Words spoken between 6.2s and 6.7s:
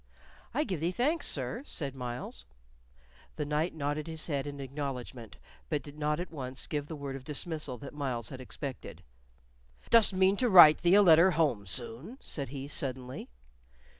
once